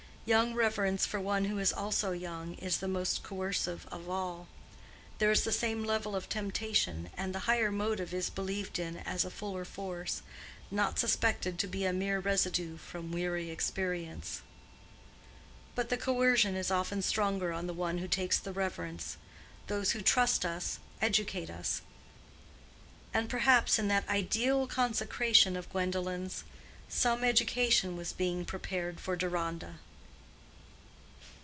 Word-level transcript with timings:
Young 0.23 0.53
reverence 0.53 1.03
for 1.03 1.19
one 1.19 1.45
who 1.45 1.57
is 1.57 1.73
also 1.73 2.11
young 2.11 2.53
is 2.59 2.77
the 2.77 2.87
most 2.87 3.23
coercive 3.23 3.87
of 3.91 4.07
all: 4.07 4.47
there 5.17 5.31
is 5.31 5.43
the 5.43 5.51
same 5.51 5.83
level 5.83 6.15
of 6.15 6.29
temptation, 6.29 7.09
and 7.17 7.33
the 7.33 7.39
higher 7.49 7.71
motive 7.71 8.13
is 8.13 8.29
believed 8.29 8.77
in 8.77 8.97
as 8.97 9.25
a 9.25 9.31
fuller 9.31 9.65
force—not 9.65 10.99
suspected 10.99 11.57
to 11.57 11.67
be 11.67 11.83
a 11.85 11.91
mere 11.91 12.19
residue 12.19 12.77
from 12.77 13.11
weary 13.11 13.49
experience. 13.49 14.41
But 15.73 15.89
the 15.89 15.97
coercion 15.97 16.55
is 16.55 16.69
often 16.69 17.01
stronger 17.01 17.51
on 17.51 17.65
the 17.65 17.73
one 17.73 17.97
who 17.97 18.07
takes 18.07 18.37
the 18.37 18.53
reverence. 18.53 19.17
Those 19.67 19.91
who 19.91 20.01
trust 20.01 20.45
us 20.45 20.77
educate 21.01 21.49
us. 21.49 21.81
And 23.11 23.27
perhaps 23.27 23.79
in 23.79 23.87
that 23.87 24.07
ideal 24.07 24.67
consecration 24.67 25.57
of 25.57 25.69
Gwendolen's, 25.71 26.43
some 26.87 27.23
education 27.23 27.97
was 27.97 28.13
being 28.13 28.45
prepared 28.45 28.99
for 28.99 29.15
Deronda. 29.15 29.79